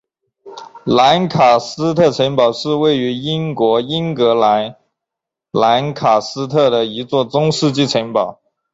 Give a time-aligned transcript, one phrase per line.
[0.83, 4.75] 兰卡斯特城堡是位于英国英格兰
[5.51, 8.41] 兰卡斯特的一座中世纪城堡。